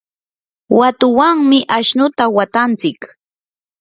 [0.79, 2.99] watuwanmi ashnuta watantsik.